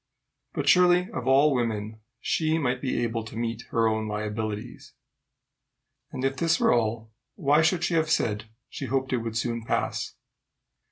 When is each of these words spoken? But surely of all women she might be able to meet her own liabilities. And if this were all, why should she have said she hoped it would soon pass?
But 0.53 0.67
surely 0.67 1.11
of 1.11 1.27
all 1.27 1.53
women 1.53 1.99
she 2.19 2.57
might 2.57 2.81
be 2.81 3.03
able 3.03 3.23
to 3.23 3.35
meet 3.35 3.65
her 3.69 3.87
own 3.87 4.07
liabilities. 4.07 4.93
And 6.11 6.25
if 6.25 6.37
this 6.37 6.59
were 6.59 6.73
all, 6.73 7.11
why 7.35 7.61
should 7.61 7.83
she 7.83 7.93
have 7.93 8.09
said 8.09 8.45
she 8.67 8.85
hoped 8.87 9.13
it 9.13 9.17
would 9.17 9.37
soon 9.37 9.61
pass? 9.63 10.15